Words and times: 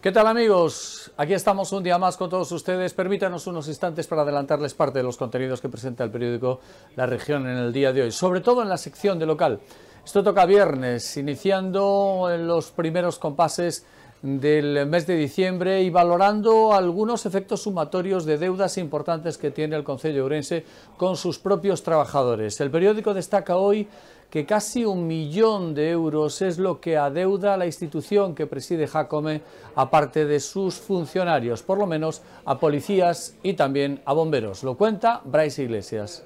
¿Qué 0.00 0.12
tal 0.12 0.28
amigos? 0.28 1.10
Aquí 1.16 1.32
estamos 1.32 1.72
un 1.72 1.82
día 1.82 1.98
más 1.98 2.16
con 2.16 2.30
todos 2.30 2.52
ustedes. 2.52 2.94
Permítanos 2.94 3.48
unos 3.48 3.66
instantes 3.66 4.06
para 4.06 4.22
adelantarles 4.22 4.72
parte 4.72 4.98
de 4.98 5.02
los 5.02 5.16
contenidos 5.16 5.60
que 5.60 5.68
presenta 5.68 6.04
el 6.04 6.12
periódico 6.12 6.60
La 6.94 7.04
Región 7.04 7.48
en 7.48 7.56
el 7.56 7.72
día 7.72 7.92
de 7.92 8.02
hoy, 8.02 8.12
sobre 8.12 8.40
todo 8.40 8.62
en 8.62 8.68
la 8.68 8.76
sección 8.76 9.18
de 9.18 9.26
local. 9.26 9.58
Esto 10.04 10.22
toca 10.22 10.46
viernes, 10.46 11.16
iniciando 11.16 12.30
los 12.38 12.70
primeros 12.70 13.18
compases 13.18 13.86
del 14.22 14.86
mes 14.86 15.06
de 15.06 15.16
diciembre 15.16 15.82
y 15.82 15.90
valorando 15.90 16.72
algunos 16.72 17.24
efectos 17.26 17.62
sumatorios 17.62 18.24
de 18.24 18.38
deudas 18.38 18.78
importantes 18.78 19.38
que 19.38 19.50
tiene 19.50 19.76
el 19.76 19.84
Concello 19.84 20.16
de 20.16 20.22
Ourense 20.22 20.64
con 20.96 21.16
sus 21.16 21.38
propios 21.38 21.82
trabajadores. 21.82 22.60
El 22.60 22.70
periódico 22.70 23.14
destaca 23.14 23.56
hoy 23.56 23.86
que 24.30 24.44
casi 24.44 24.84
un 24.84 25.06
millón 25.06 25.74
de 25.74 25.90
euros 25.90 26.42
es 26.42 26.58
lo 26.58 26.80
que 26.80 26.96
adeuda 26.96 27.56
la 27.56 27.66
institución 27.66 28.34
que 28.34 28.46
preside 28.46 28.86
Jacome, 28.86 29.40
aparte 29.74 30.26
de 30.26 30.40
sus 30.40 30.74
funcionarios, 30.74 31.62
por 31.62 31.78
lo 31.78 31.86
menos 31.86 32.22
a 32.44 32.58
policías 32.58 33.36
y 33.42 33.54
también 33.54 34.02
a 34.04 34.12
bomberos. 34.12 34.64
Lo 34.64 34.76
cuenta 34.76 35.22
Bryce 35.24 35.62
Iglesias. 35.62 36.24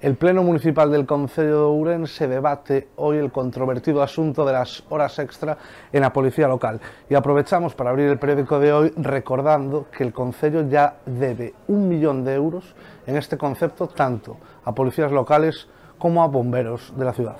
El 0.00 0.16
Pleno 0.16 0.42
Municipal 0.42 0.90
del 0.90 1.04
Concello 1.04 1.58
de 1.58 1.64
Ourense 1.64 2.26
debate 2.26 2.88
hoy 2.96 3.18
el 3.18 3.30
controvertido 3.30 4.02
asunto 4.02 4.46
de 4.46 4.54
las 4.54 4.82
horas 4.88 5.18
extra 5.18 5.58
en 5.92 6.00
la 6.00 6.10
policía 6.10 6.48
local. 6.48 6.80
Y 7.10 7.14
aprovechamos 7.14 7.74
para 7.74 7.90
abrir 7.90 8.08
el 8.08 8.18
periódico 8.18 8.58
de 8.58 8.72
hoy 8.72 8.94
recordando 8.96 9.88
que 9.94 10.02
el 10.02 10.14
Concello 10.14 10.66
ya 10.66 10.96
debe 11.04 11.52
un 11.68 11.86
millón 11.86 12.24
de 12.24 12.32
euros 12.32 12.74
en 13.06 13.18
este 13.18 13.36
concepto 13.36 13.88
tanto 13.88 14.38
a 14.64 14.74
policías 14.74 15.12
locales 15.12 15.68
como 15.98 16.22
a 16.22 16.28
bomberos 16.28 16.94
de 16.96 17.04
la 17.04 17.12
ciudad. 17.12 17.36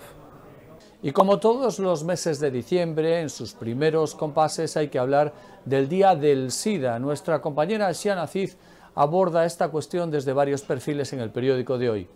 Y 1.00 1.12
como 1.12 1.38
todos 1.38 1.78
los 1.78 2.04
meses 2.04 2.40
de 2.40 2.50
diciembre, 2.50 3.22
en 3.22 3.30
sus 3.30 3.54
primeros 3.54 4.14
compases 4.14 4.76
hay 4.76 4.88
que 4.88 4.98
hablar 4.98 5.32
del 5.64 5.88
Día 5.88 6.14
del 6.14 6.50
SIDA. 6.50 6.98
Nuestra 6.98 7.40
compañera 7.40 7.94
Xiana 7.94 8.26
Cid 8.26 8.50
aborda 8.94 9.46
esta 9.46 9.70
cuestión 9.70 10.10
desde 10.10 10.34
varios 10.34 10.60
perfiles 10.60 11.10
en 11.14 11.20
el 11.20 11.30
periódico 11.30 11.78
de 11.78 11.88
hoy. 11.88 12.08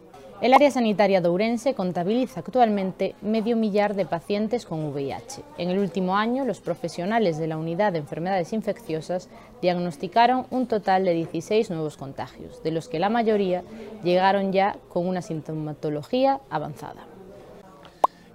El 0.45 0.53
área 0.53 0.71
sanitaria 0.71 1.23
de 1.23 1.29
Ourense 1.29 1.73
contabiliza 1.73 2.41
actualmente 2.41 3.15
medio 3.23 3.57
millar 3.57 3.95
de 3.95 4.05
pacientes 4.05 4.67
con 4.67 4.85
VIH. 4.93 5.41
En 5.57 5.71
el 5.71 5.79
último 5.79 6.19
año, 6.19 6.45
los 6.45 6.61
profesionales 6.61 7.39
de 7.39 7.47
la 7.47 7.57
Unidad 7.57 7.95
de 7.95 8.01
Enfermedades 8.01 8.53
Infecciosas 8.53 9.31
diagnosticaron 9.63 10.45
un 10.51 10.67
total 10.67 11.07
de 11.07 11.15
16 11.15 11.71
nuevos 11.71 11.97
contagios, 11.97 12.63
de 12.63 12.73
los 12.73 12.91
que 12.91 12.99
la 12.99 13.09
mayoría 13.09 13.65
llegaron 14.03 14.53
ya 14.53 14.77
con 14.91 15.09
una 15.09 15.23
sintomatología 15.23 16.41
avanzada. 16.51 17.14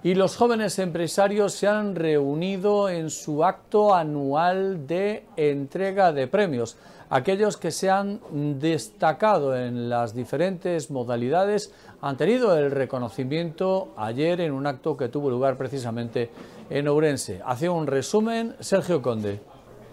Y 0.01 0.15
los 0.15 0.37
jóvenes 0.37 0.79
empresarios 0.79 1.51
se 1.53 1.67
han 1.67 1.93
reunido 1.93 2.87
en 2.87 3.09
su 3.09 3.43
acto 3.43 3.93
anual 3.93 4.87
de 4.87 5.25
entrega 5.35 6.13
de 6.13 6.25
premios. 6.27 6.77
Aquellos 7.09 7.57
que 7.57 7.71
se 7.71 7.89
han 7.89 8.21
destacado 8.61 9.57
en 9.57 9.89
las 9.89 10.13
diferentes 10.13 10.89
modalidades 10.89 11.73
han 12.01 12.15
tenido 12.15 12.57
el 12.57 12.71
reconocimiento 12.71 13.89
ayer 13.97 14.39
en 14.39 14.53
un 14.53 14.67
acto 14.67 14.95
que 14.95 15.09
tuvo 15.09 15.29
lugar 15.29 15.57
precisamente 15.57 16.29
en 16.69 16.87
Ourense. 16.87 17.41
Hace 17.45 17.67
un 17.67 17.85
resumen 17.85 18.55
Sergio 18.61 19.01
Conde. 19.01 19.41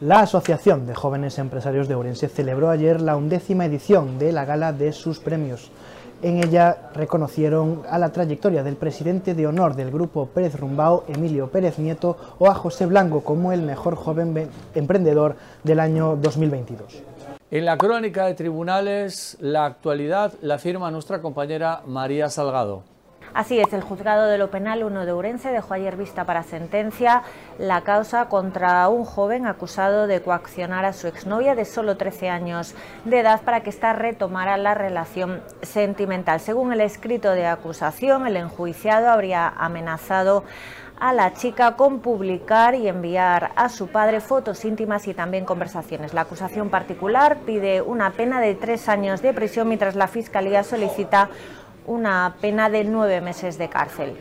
La 0.00 0.20
Asociación 0.20 0.86
de 0.86 0.94
Jóvenes 0.94 1.38
Empresarios 1.38 1.88
de 1.88 1.94
Ourense 1.94 2.28
celebró 2.28 2.68
ayer 2.68 3.00
la 3.00 3.16
undécima 3.16 3.64
edición 3.64 4.18
de 4.18 4.30
la 4.30 4.44
gala 4.44 4.74
de 4.74 4.92
sus 4.92 5.20
premios. 5.20 5.70
En 6.20 6.36
ella 6.36 6.90
reconocieron 6.92 7.80
a 7.88 7.98
la 7.98 8.12
trayectoria 8.12 8.62
del 8.62 8.76
presidente 8.76 9.32
de 9.32 9.46
honor 9.46 9.74
del 9.74 9.90
grupo 9.90 10.26
Pérez 10.26 10.54
Rumbao, 10.54 11.04
Emilio 11.08 11.50
Pérez 11.50 11.78
Nieto, 11.78 12.18
o 12.38 12.50
a 12.50 12.54
José 12.54 12.84
Blanco 12.84 13.22
como 13.22 13.52
el 13.52 13.62
mejor 13.62 13.96
joven 13.96 14.50
emprendedor 14.74 15.36
del 15.64 15.80
año 15.80 16.16
2022. 16.16 17.02
En 17.50 17.64
la 17.64 17.78
crónica 17.78 18.26
de 18.26 18.34
tribunales, 18.34 19.38
la 19.40 19.64
actualidad 19.64 20.34
la 20.42 20.58
firma 20.58 20.90
nuestra 20.90 21.22
compañera 21.22 21.80
María 21.86 22.28
Salgado. 22.28 22.95
Así 23.34 23.60
es, 23.60 23.72
el 23.72 23.82
juzgado 23.82 24.26
de 24.26 24.38
lo 24.38 24.50
penal 24.50 24.82
1 24.82 25.04
de 25.04 25.12
Urense 25.12 25.50
dejó 25.50 25.74
ayer 25.74 25.96
vista 25.96 26.24
para 26.24 26.42
sentencia 26.42 27.22
la 27.58 27.82
causa 27.82 28.28
contra 28.28 28.88
un 28.88 29.04
joven 29.04 29.46
acusado 29.46 30.06
de 30.06 30.22
coaccionar 30.22 30.84
a 30.84 30.92
su 30.92 31.06
exnovia 31.06 31.54
de 31.54 31.64
solo 31.64 31.96
13 31.96 32.30
años 32.30 32.74
de 33.04 33.20
edad 33.20 33.42
para 33.42 33.60
que 33.60 33.70
ésta 33.70 33.92
retomara 33.92 34.56
la 34.56 34.74
relación 34.74 35.42
sentimental. 35.62 36.40
Según 36.40 36.72
el 36.72 36.80
escrito 36.80 37.32
de 37.32 37.46
acusación, 37.46 38.26
el 38.26 38.36
enjuiciado 38.36 39.10
habría 39.10 39.48
amenazado 39.48 40.44
a 40.98 41.12
la 41.12 41.34
chica 41.34 41.76
con 41.76 42.00
publicar 42.00 42.74
y 42.74 42.88
enviar 42.88 43.52
a 43.56 43.68
su 43.68 43.88
padre 43.88 44.20
fotos 44.20 44.64
íntimas 44.64 45.06
y 45.08 45.14
también 45.14 45.44
conversaciones. 45.44 46.14
La 46.14 46.22
acusación 46.22 46.70
particular 46.70 47.38
pide 47.44 47.82
una 47.82 48.12
pena 48.12 48.40
de 48.40 48.54
tres 48.54 48.88
años 48.88 49.20
de 49.20 49.34
prisión 49.34 49.68
mientras 49.68 49.94
la 49.94 50.08
Fiscalía 50.08 50.62
solicita 50.62 51.28
una 51.86 52.36
pena 52.40 52.68
de 52.68 52.84
nueve 52.84 53.20
meses 53.20 53.58
de 53.58 53.68
cárcel. 53.68 54.16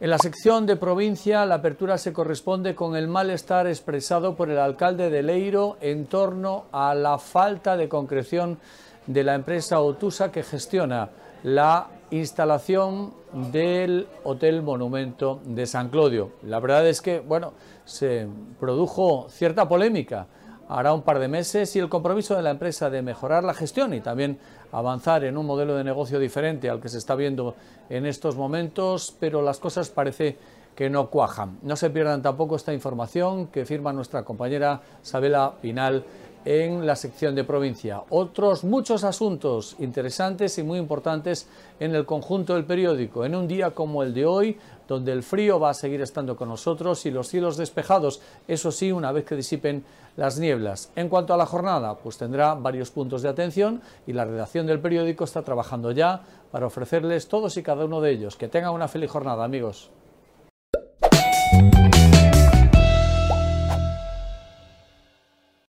En 0.00 0.08
la 0.08 0.18
sección 0.18 0.64
de 0.64 0.76
provincia, 0.76 1.44
la 1.44 1.56
apertura 1.56 1.98
se 1.98 2.12
corresponde 2.14 2.74
con 2.74 2.96
el 2.96 3.06
malestar 3.06 3.66
expresado 3.66 4.34
por 4.34 4.48
el 4.50 4.58
alcalde 4.58 5.10
de 5.10 5.22
Leiro 5.22 5.76
en 5.82 6.06
torno 6.06 6.64
a 6.72 6.94
la 6.94 7.18
falta 7.18 7.76
de 7.76 7.88
concreción 7.88 8.58
de 9.06 9.24
la 9.24 9.34
empresa 9.34 9.80
Otusa 9.80 10.32
que 10.32 10.42
gestiona 10.42 11.10
la 11.42 11.88
instalación 12.10 13.12
del 13.52 14.08
Hotel 14.24 14.62
Monumento 14.62 15.40
de 15.44 15.66
San 15.66 15.90
Clodio. 15.90 16.30
La 16.44 16.60
verdad 16.60 16.86
es 16.88 17.00
que, 17.02 17.20
bueno, 17.20 17.52
se 17.84 18.26
produjo 18.58 19.26
cierta 19.28 19.68
polémica 19.68 20.26
hará 20.70 20.94
un 20.94 21.02
par 21.02 21.18
de 21.18 21.26
meses 21.26 21.74
y 21.74 21.80
el 21.80 21.88
compromiso 21.88 22.36
de 22.36 22.42
la 22.42 22.50
empresa 22.50 22.90
de 22.90 23.02
mejorar 23.02 23.42
la 23.42 23.54
gestión 23.54 23.92
y 23.92 24.00
también 24.00 24.38
avanzar 24.70 25.24
en 25.24 25.36
un 25.36 25.44
modelo 25.44 25.76
de 25.76 25.82
negocio 25.82 26.20
diferente 26.20 26.70
al 26.70 26.80
que 26.80 26.88
se 26.88 26.98
está 26.98 27.16
viendo 27.16 27.56
en 27.88 28.06
estos 28.06 28.36
momentos, 28.36 29.14
pero 29.18 29.42
las 29.42 29.58
cosas 29.58 29.90
parece 29.90 30.36
que 30.76 30.88
no 30.88 31.10
cuajan. 31.10 31.58
No 31.62 31.74
se 31.74 31.90
pierdan 31.90 32.22
tampoco 32.22 32.54
esta 32.54 32.72
información 32.72 33.48
que 33.48 33.66
firma 33.66 33.92
nuestra 33.92 34.22
compañera 34.22 34.80
Sabela 35.02 35.54
Pinal 35.60 36.04
en 36.44 36.86
la 36.86 36.96
sección 36.96 37.34
de 37.34 37.44
provincia. 37.44 38.02
Otros 38.10 38.64
muchos 38.64 39.04
asuntos 39.04 39.76
interesantes 39.78 40.56
y 40.58 40.62
muy 40.62 40.78
importantes 40.78 41.48
en 41.78 41.94
el 41.94 42.06
conjunto 42.06 42.54
del 42.54 42.64
periódico, 42.64 43.24
en 43.24 43.34
un 43.34 43.46
día 43.46 43.72
como 43.72 44.02
el 44.02 44.14
de 44.14 44.26
hoy, 44.26 44.58
donde 44.88 45.12
el 45.12 45.22
frío 45.22 45.60
va 45.60 45.70
a 45.70 45.74
seguir 45.74 46.00
estando 46.00 46.36
con 46.36 46.48
nosotros 46.48 47.04
y 47.06 47.10
los 47.10 47.28
cielos 47.28 47.56
despejados, 47.56 48.20
eso 48.48 48.72
sí, 48.72 48.90
una 48.90 49.12
vez 49.12 49.24
que 49.24 49.36
disipen 49.36 49.84
las 50.16 50.38
nieblas. 50.38 50.90
En 50.96 51.08
cuanto 51.08 51.32
a 51.32 51.36
la 51.36 51.46
jornada, 51.46 51.96
pues 51.98 52.18
tendrá 52.18 52.54
varios 52.54 52.90
puntos 52.90 53.22
de 53.22 53.28
atención 53.28 53.82
y 54.06 54.12
la 54.12 54.24
redacción 54.24 54.66
del 54.66 54.80
periódico 54.80 55.24
está 55.24 55.42
trabajando 55.42 55.92
ya 55.92 56.22
para 56.50 56.66
ofrecerles 56.66 57.28
todos 57.28 57.56
y 57.56 57.62
cada 57.62 57.84
uno 57.84 58.00
de 58.00 58.10
ellos. 58.10 58.36
Que 58.36 58.48
tengan 58.48 58.72
una 58.72 58.88
feliz 58.88 59.10
jornada, 59.10 59.44
amigos. 59.44 59.90